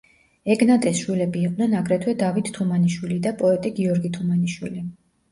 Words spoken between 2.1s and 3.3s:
დავით თუმანიშვილი